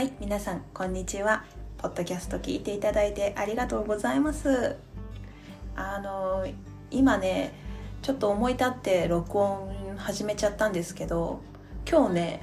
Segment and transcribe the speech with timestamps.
[0.00, 1.44] はい皆さんこんにちは。
[1.76, 4.78] ポッドキャスト聞いていただいてありがとうございます。
[5.76, 6.46] あの
[6.90, 7.52] 今ね
[8.00, 9.68] ちょっと思い立って録音
[9.98, 11.42] 始めちゃったんですけど
[11.86, 12.42] 今日ね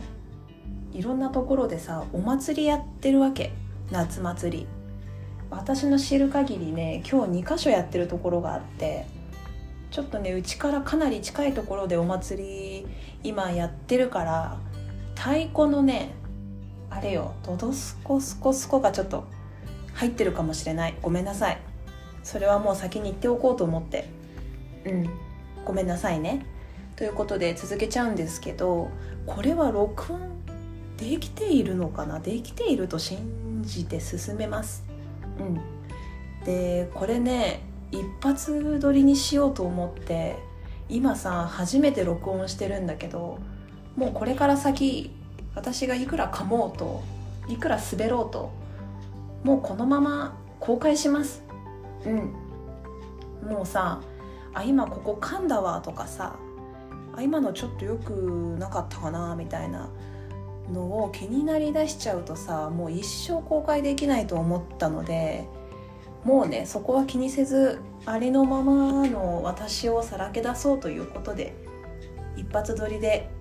[0.94, 3.52] いろんなところでさお祭りやってるわけ。
[3.90, 4.68] 夏祭り。
[5.50, 9.08] 私の知る限りね今日2箇所やってるところがあって
[9.90, 12.88] ちょっとねうちからかなり近いところでお祭り
[13.24, 14.58] 今やってるから
[15.16, 16.12] 太鼓のね
[16.90, 19.26] あれよドドスコスコスコがちょっと
[19.94, 20.96] 入ってるかもしれない。
[21.02, 21.58] ごめんなさい。
[22.24, 24.10] それはもう先に言っておこうと思って。
[24.86, 25.10] うん。
[25.66, 26.46] ごめんなさいね。
[26.96, 28.90] ということで続けちゃうんですけど
[29.26, 30.44] これは録音
[30.98, 32.20] できているのかな？
[32.20, 34.84] できていると信じて進めます。
[35.40, 35.60] うん。
[36.46, 40.38] でこれね一発撮りにしようと思って
[40.90, 43.40] 今さ初めて録音してるんだけど
[43.96, 45.12] もうこれから先
[45.58, 47.04] 私がいくら噛もうと
[47.50, 48.52] いくら滑ろうと
[49.44, 51.44] もうこのまま公開します。
[52.06, 53.50] うん。
[53.50, 54.02] もうさ
[54.54, 56.36] あ今ここ噛んだわとかさ
[57.16, 59.90] あ今のちょっとよくなかったかなみたいな
[60.72, 65.48] のを気になりだしちゃうとさもう一生公開できないと思ったので
[66.24, 71.56] もうねそこは気にせずありのままの私をさらけ出そうということで
[72.36, 73.36] 一発撮りで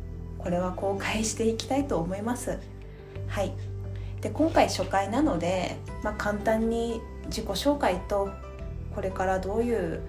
[0.46, 2.60] これは公開していきたいと思います。
[3.26, 3.52] はい。
[4.20, 8.30] で今回初回なので、まあ、簡単に自己紹介と
[8.94, 10.00] これからどういう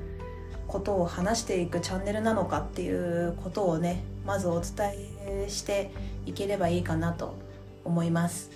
[0.67, 4.91] ことを話していくチャンネルなのかっていうことをねまずお伝
[5.25, 5.89] えして
[6.27, 7.33] いければいいかなと
[7.83, 8.51] 思います。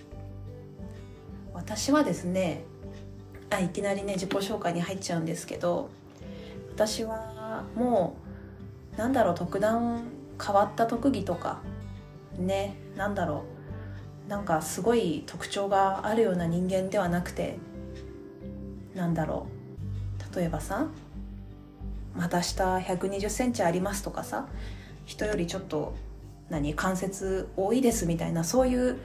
[1.52, 2.62] 私はですね
[3.50, 5.90] あいきなりね自己紹介に入っちゃうんですけど
[6.76, 8.18] 私はも
[8.94, 10.04] うなんだろう特段
[10.40, 11.60] 変わった特技とか
[12.45, 13.45] ねなんだろ
[14.28, 14.30] う。
[14.30, 17.58] なんかすごい特徴があるような人間ではなくて
[18.95, 19.48] なんだろ
[20.33, 20.36] う。
[20.36, 20.88] 例えばさ
[22.16, 24.48] 股下1 2 0センチありますとかさ
[25.05, 25.95] 人よりちょっと
[26.49, 28.99] 何関節多いですみたいなそういう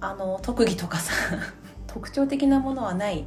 [0.00, 1.12] あの特技とかさ
[1.86, 3.24] 特徴的なものはない。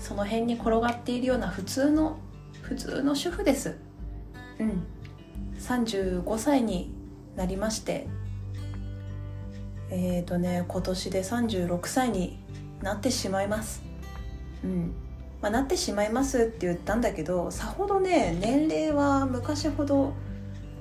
[0.00, 2.18] その辺に転がっているような普通の
[2.62, 3.76] 普通の主婦です。
[4.58, 4.82] うん。
[5.58, 6.90] 35歳に
[7.36, 8.08] なりまして
[9.90, 12.38] えっ、ー、とね今年で36歳に
[12.82, 13.82] なってしまいます。
[14.64, 14.92] うん。
[15.42, 20.12] まあ、なってしまいますって言ったんだけどさほどね年齢は昔ほど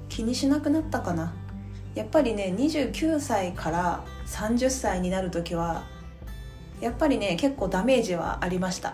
[0.10, 1.34] 気にしなくなったかな。
[1.96, 5.84] やっぱりね29歳から30歳になる時は
[6.82, 8.94] やっぱりね結構ダメージはありました。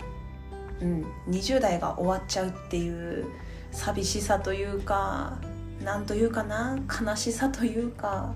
[0.81, 1.05] うん。
[1.29, 3.25] 20代が終わっちゃうっていう
[3.71, 5.37] 寂しさというか
[5.83, 8.33] なんというかな悲しさというか。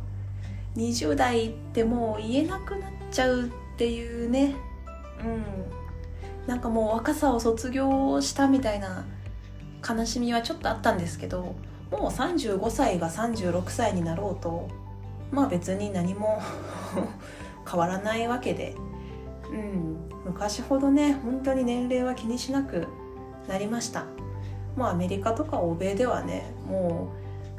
[0.79, 4.55] 20代ってもう言えなくなっちゃうっていうね。
[5.23, 5.79] うん。
[6.47, 9.05] なんかもう若さを卒業したみたいな
[9.87, 11.55] 悲しみはちょっとあったんですけど
[11.91, 14.67] もう35歳が36歳になろうと
[15.31, 16.41] まあ別に何も
[17.69, 18.75] 変わらないわけで、
[19.51, 22.87] うん、昔ほどね本当に年齢は気にしなく
[23.47, 24.05] なりました。
[24.75, 27.11] もうアメリカとか欧米ではねも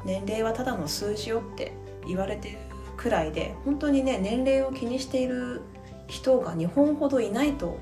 [0.03, 1.73] う年齢はただの数字よって
[2.07, 2.57] 言われてる
[3.01, 5.61] くらいで本当にね年齢を気にしている
[6.07, 7.79] 人が日本ほどいないと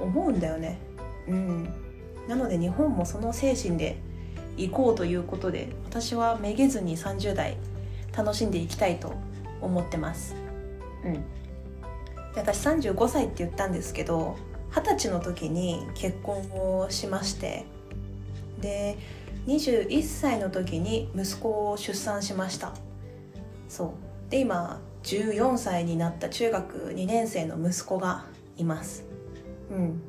[0.00, 0.78] 思うんだよね。
[1.28, 1.68] うん。
[2.26, 3.98] なので日本もその精神で
[4.56, 7.56] 行こうということで私はめげずに30代
[8.16, 9.14] 楽しんでいきたいと
[9.60, 10.34] 思ってます。
[11.04, 11.14] うん。
[11.14, 14.36] で私35歳って言ったんですけど
[14.70, 17.66] 二十歳の時に結婚をしまして
[18.60, 18.96] で
[19.46, 22.72] 21歳の時に息子を出産しました。
[23.68, 28.26] そうで今14歳になった中学2年生の息子が
[28.56, 29.04] います。
[29.70, 30.00] うん。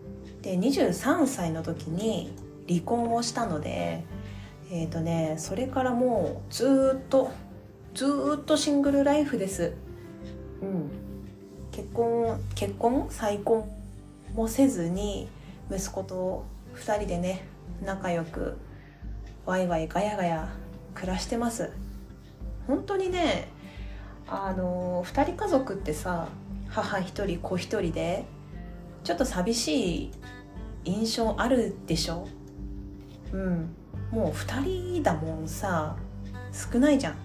[0.41, 2.33] で23歳の時に
[2.67, 4.03] 離婚をしたので
[4.71, 7.31] えっ、ー、とねそれからもうずっと
[7.93, 9.73] ずっとシングルライフです。
[10.61, 10.89] うん。
[11.71, 13.07] 結婚結婚？
[13.09, 13.69] 再婚
[14.35, 15.27] もせずに
[15.71, 16.45] 息子と
[16.75, 17.45] 2人でね
[17.83, 18.57] 仲良く
[19.45, 20.49] ワイワイガヤガヤ
[20.93, 21.71] 暮らしてます。
[22.67, 23.50] 本当にね
[24.33, 26.29] あの2人家族ってさ
[26.69, 28.23] 母1人子1人で
[29.03, 30.11] ちょっと寂しい
[30.85, 32.27] 印象あるでしょ？
[33.33, 33.75] うん。
[34.09, 35.97] もう2人だもんさ
[36.53, 37.15] 少ないじゃん。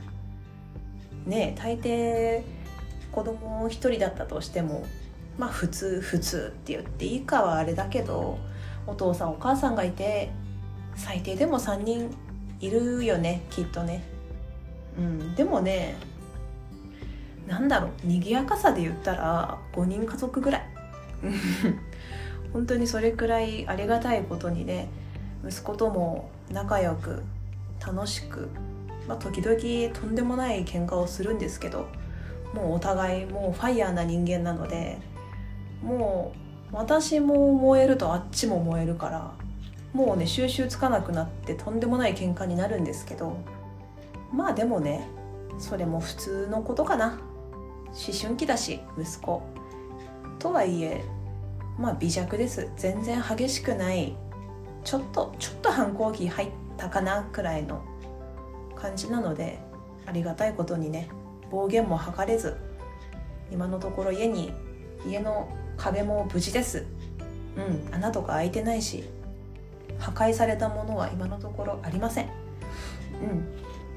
[1.26, 2.42] ねえ大抵
[3.12, 4.84] 子供1人だったとしても
[5.38, 8.38] まあ普通普通って言っていいかはあれだけど
[8.86, 10.30] お父さんお母さんがいて
[10.96, 12.10] 最低でも3人
[12.60, 14.02] いるよねきっとね。
[14.98, 15.34] うん。
[15.36, 15.96] でもね
[17.46, 20.62] なんだろう賑やかさで言ったら5人家族ぐらい。
[22.52, 24.88] 本当にそれくらいありがたいことにね
[25.46, 27.22] 息子とも仲良く
[27.84, 28.48] 楽しく、
[29.08, 31.86] まあ、時々とんでもない喧嘩をするんですけど
[32.54, 34.98] もうお互いもうファイヤーな人間なので
[35.82, 36.32] も
[36.72, 39.32] う私も燃えるとあっちも燃えるから
[39.92, 43.36] もうね収集つかなくなってとんでもない喧嘩になるんですけど
[44.32, 45.08] まあでもね
[45.58, 47.18] それも普通のことかな
[47.88, 49.42] 思春期だし息子。
[50.38, 51.04] とはいえ
[51.78, 52.68] まあ微弱です。
[52.76, 54.16] 全然激しくない
[54.84, 57.82] ちょっとちょっと反抗期入ったかなくらいの
[58.74, 59.58] 感じなので
[60.06, 61.08] ありがたいことにね
[61.50, 62.56] 暴言も吐かれず
[63.50, 64.52] 今のところ家に
[65.06, 66.86] 家の壁も無事です。
[67.56, 69.04] うん穴とか開いてないし
[69.98, 72.26] 破壊されたものは今のところありません。
[73.22, 73.26] う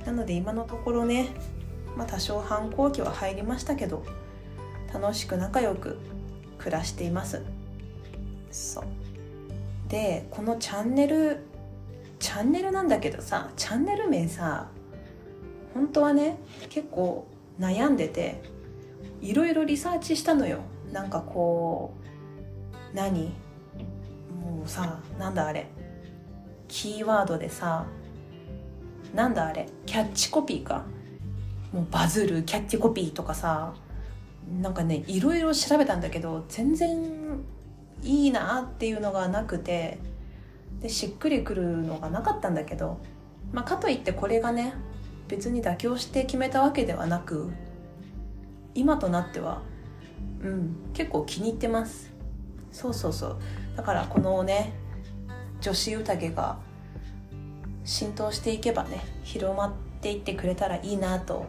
[0.02, 0.06] ん。
[0.06, 1.30] なので今のところね
[1.96, 4.04] まあ多少反抗期は入りましたけど
[4.94, 5.98] 楽しく仲良く
[6.58, 7.42] 暮らしています。
[8.52, 8.84] そう。
[9.90, 11.40] でこのチャンネル
[12.20, 14.68] チャンネルなんだけどさチャンネル名さ
[15.74, 16.38] 本当はね
[16.70, 17.28] 結構
[17.60, 18.42] 悩んでて
[19.22, 20.60] いろいろリサーチしたのよ。
[20.92, 21.94] なんかこ
[22.94, 23.34] う何？
[24.42, 25.68] もうさなんだあれ？
[26.68, 27.86] キーワードでさ
[29.14, 29.68] なんだあれ？
[29.86, 30.86] キャッチコピーか。
[31.74, 33.74] もうバズるキャッチコピーとかさ
[34.62, 36.98] なんかねいろいろ調べたんだけど全然
[38.02, 40.00] いいなっていうのがなくて
[40.82, 43.00] でしっくりくるのがなかったんだけど、
[43.52, 44.74] まあ、かといってこれがね
[45.28, 47.52] 別に妥協して決めたわけではなく
[48.74, 49.62] 今となっては
[50.42, 52.10] うん結構気に入ってます。
[52.72, 53.38] そうそうそう。
[53.76, 54.74] だからこのね
[55.60, 56.58] 女子宴が
[57.84, 61.46] 浸透していけばね広まっていってくれたらいいなと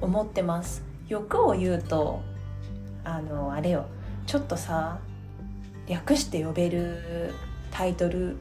[0.00, 0.82] 思ってます。
[1.08, 2.20] 欲を言うと
[3.04, 3.86] あのあれよ。
[4.26, 4.98] ちょっとさ
[5.86, 7.34] 略して呼べる
[7.70, 8.36] タイトル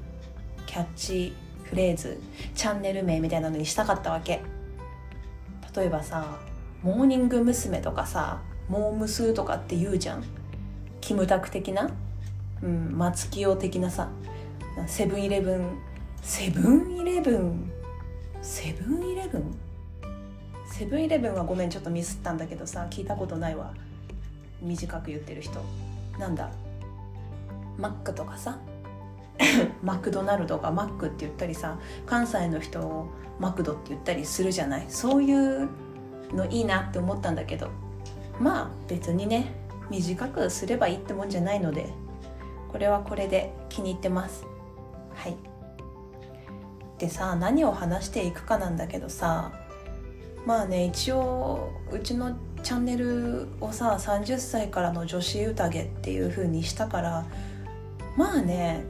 [0.65, 1.33] キャッチ
[1.63, 2.19] フレーズ
[2.55, 4.41] チャンネル名みたいなのにしたかったわけ。
[5.75, 6.39] 例えばさ
[6.83, 7.79] モーニング娘。
[7.79, 10.23] とかさモームスとかって言うじゃん。
[10.99, 11.89] キムタク的な？
[12.61, 14.09] うん松清的なさ。
[14.87, 15.77] セブンイレブン
[16.21, 17.71] セブンイレブン？
[18.41, 19.57] セブンイレブン？
[20.77, 23.73] セブンイレブンはごめんちょっとミスったんだけどさ聞いたことないわ。
[24.61, 25.59] 短く言ってる人。
[26.19, 26.51] なんだ？
[27.79, 28.59] マックとかさ？
[29.81, 33.07] マクドナルドがマックって言ったりさ関西の人を
[33.39, 34.85] マクドって言ったりするじゃない？
[34.87, 35.67] そういう
[36.31, 37.69] のいいなって思ったんだけど。
[38.39, 39.51] まあ別にね
[39.89, 41.89] 短くすればいいってもんじゃないので
[42.71, 44.45] これはこれで気に入ってます。
[45.15, 45.35] はい。
[46.99, 49.51] でさ何を話していくかなんだけどさ
[50.47, 57.25] まあね一応うちのチャンネルをさ30歳からの女子宴っていう風にしたから
[58.15, 58.85] まあね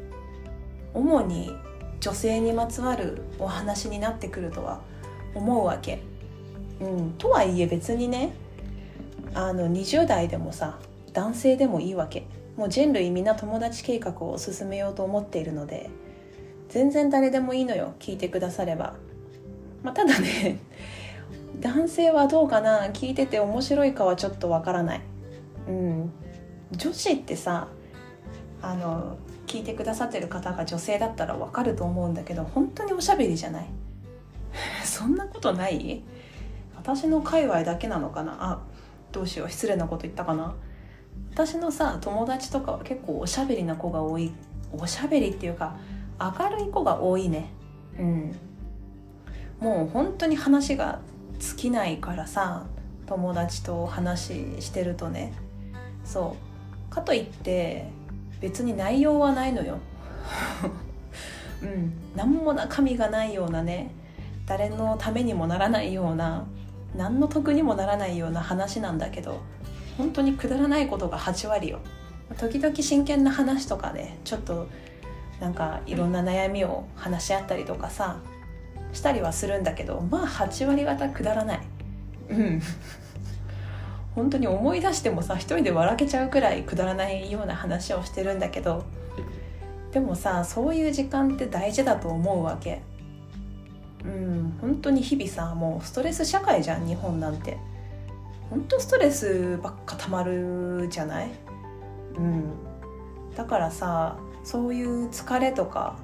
[0.94, 1.52] 主に
[2.00, 4.82] 女性にまつわるお話になってくるとは
[5.34, 6.04] 思うわけ。
[6.80, 8.34] うん、とはいえ別にね
[9.34, 10.78] あの20代でもさ
[11.12, 15.90] 男性でもいいわけもう人類みんな友達計画を進めようと思っているので
[16.70, 18.94] 全然誰でもいいのよ聞いてくだされば、
[19.82, 20.60] まあ、ただね
[21.60, 22.88] 男性はどうかな？
[22.88, 25.02] 聞いてて面白いかはちょっとわからない。
[25.68, 26.12] うん。
[26.72, 27.68] 女子ってさ
[28.62, 33.68] あの聞いてくださってる方が女性だったらわかると思うんだけど本当におしゃべりじゃない？
[34.84, 36.04] そんなことない？
[36.76, 38.38] 私の界隈だけなのかな？
[38.40, 38.60] あ
[39.12, 39.50] どうしよう。
[39.50, 40.54] 失礼なこと言ったかな？
[41.34, 44.32] 私のさ友達とかは結構おしゃべりな子が多い。
[44.74, 45.78] おしゃべりっていうか
[46.20, 47.50] 明るい子が多いね。
[47.98, 48.36] うん。
[49.60, 51.00] もう本当に話が
[51.40, 52.66] 尽きないからさ
[53.06, 55.34] 友達と話してるとね。
[56.04, 56.36] そ
[56.90, 56.94] う。
[56.94, 57.90] かといって
[58.42, 59.78] 別に内容はないのよ。
[61.64, 61.94] うん。
[62.16, 63.92] 何も中身がないようなね
[64.46, 66.46] 誰のためにもならないような
[66.96, 69.42] 何の得にもならないような話なんだけど
[69.98, 71.80] 本当にくだらないことが8割よ。
[72.38, 74.68] 時々真剣な話とかねちょっと
[75.40, 78.18] なんかいろんな悩みを話し合ったりとかさ
[78.94, 81.60] したりはするんだけどまあ8割方くだらない。
[82.30, 82.62] うん。
[84.16, 88.84] 本当に思い出してもさ一人で笑けちゃうくらいくだらないような話をしてるんだけど
[89.92, 92.82] でもさそういう時間って大事だと思うわけ。
[94.04, 97.58] うん本当に日々さもうストレス社会じゃん日本なんて。
[98.50, 101.30] 本当ストレスばっかたまるじゃない？
[102.18, 102.44] うん。
[103.36, 105.98] だからさそういう疲れとか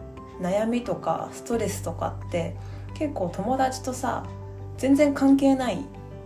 [0.43, 2.55] 悩みとかストレスとかって
[2.93, 4.25] 結構友達とさ
[4.77, 5.77] 全然関係ない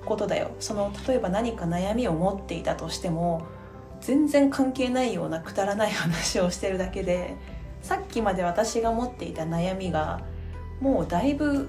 [0.06, 0.52] ことだよ。
[0.60, 3.46] その例えば何か悩みを持っていたとしても
[4.02, 7.36] 全然関係ないようなくだらない話をしてるだけで
[7.82, 10.22] さっきまで私が持っていた悩みが
[10.80, 11.68] もうだいぶ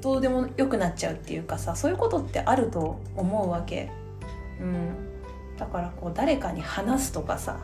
[0.00, 3.90] どうでもよくなっちゃうっていうかさそういうことってあると思うわけ、
[4.60, 4.88] うん、
[5.56, 7.58] だからこう誰かに話すとかさ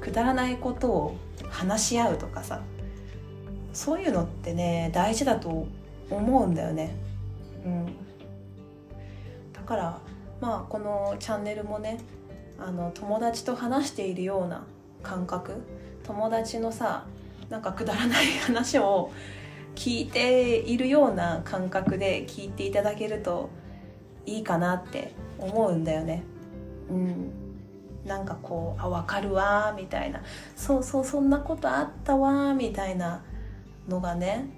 [0.00, 1.16] くだらないことを
[1.50, 2.60] 話し合うとかさ
[3.72, 5.66] そういうのってね大事だと
[6.10, 6.94] 思うんだよね。
[7.64, 7.86] うん、
[9.52, 9.98] だから
[10.40, 11.98] まあこのチャンネルもね
[12.58, 14.64] あの友達と話しているような
[15.02, 15.62] 感覚
[16.04, 17.06] 友達のさ
[17.48, 19.12] なんかくだらない話を
[19.74, 23.50] 聞いているような感覚で聞いていただけると
[24.26, 26.22] いいかなって思うんだよね。
[26.90, 27.30] うん、
[28.04, 30.22] なんかこう「あ分かるわ」みたいな
[30.56, 33.22] 「そうそうそんなことあったわ」みたいな
[33.88, 34.48] のがね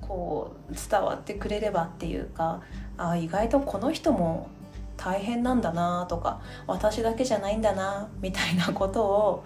[0.00, 2.62] こう伝わってくれればっていうか
[2.96, 4.48] あ意外とこの人も
[4.96, 9.44] 大変なんだなとか私だけじゃないんだなみたいなことを、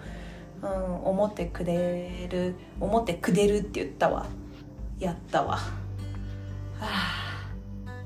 [0.61, 0.69] うん、
[1.05, 4.25] 思ってくれる思ってくれるって言ったわ。
[4.99, 5.61] やったわ、は
[6.79, 7.43] あ、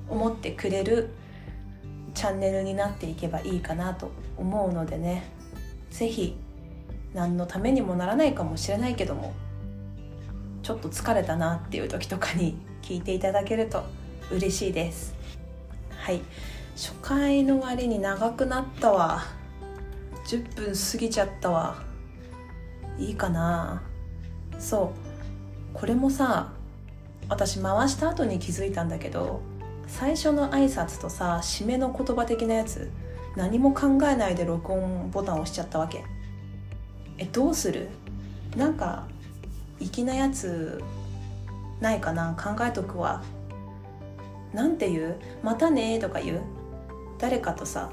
[0.10, 1.10] 思ってくれる
[2.16, 5.30] チャンネルになっていけばいいかなと思うのでね。
[5.92, 6.36] 是非
[7.14, 9.34] 何のためにもならないかもしれないけども
[10.68, 13.86] ちょっと疲れたなっていう時とかに聞いていただけると
[14.30, 15.16] 嬉しいです。
[15.96, 16.20] はい。
[16.76, 19.24] 初回の割に長くなったわ。
[20.26, 21.78] 10分過ぎちゃったわ。
[23.00, 23.82] いいかな。
[24.60, 24.92] そ
[25.74, 25.74] う。
[25.74, 26.52] これもさ
[27.30, 29.40] 私回した後に気づいたんだけど
[29.88, 32.92] 最初の挨拶とさ締めの言葉的なやつ
[33.38, 36.04] 何も考えないで録音ボタンを押しちゃったわけ。
[37.18, 37.88] えどうする？
[38.58, 39.08] なんか
[39.80, 40.84] 粋なやつ
[41.80, 43.24] ないかな考えとくわ。
[44.54, 45.16] なんて言う？
[45.44, 46.42] またねとか言う？
[47.20, 47.92] 誰かとさ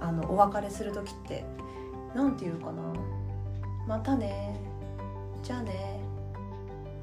[0.00, 1.44] あのお別れする時って
[2.14, 2.82] なんて言うかな？
[3.86, 4.58] またね
[5.42, 6.00] じゃあね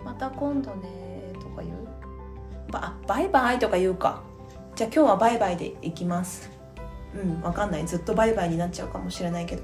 [0.03, 2.71] また今度ねとか言う？
[2.71, 4.21] ばバイバイとか言うか。
[4.75, 6.49] じゃあ今日はバイバイでいきます。
[7.15, 7.87] うんわかんない。
[7.87, 9.63] ずっとバイバイになっちゃうかもしれないけど。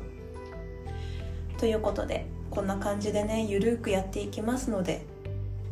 [1.57, 5.01] ということでこんな感じでねゆるくやっていきますので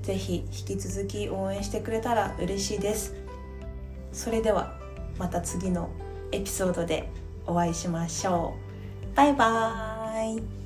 [0.02, 3.14] 是非引き続き応援してくれたら嬉しいです。
[4.12, 4.80] それでは
[5.20, 5.90] また次の
[6.32, 7.10] エピソードで
[7.46, 8.56] お会いしましょ
[9.14, 9.16] う。
[9.16, 10.59] バイバーイ。